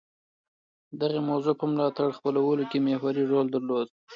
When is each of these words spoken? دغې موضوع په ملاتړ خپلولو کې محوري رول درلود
دغې 1.01 1.19
موضوع 1.29 1.53
په 1.61 1.65
ملاتړ 1.71 2.07
خپلولو 2.17 2.63
کې 2.71 2.83
محوري 2.85 3.23
رول 3.31 3.45
درلود 3.53 3.87